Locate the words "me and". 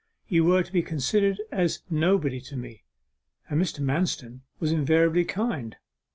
2.57-3.61